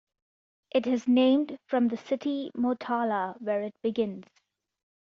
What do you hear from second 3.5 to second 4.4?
it begins.